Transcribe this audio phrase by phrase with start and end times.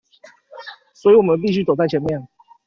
[0.95, 2.27] 所以我們必須走在前面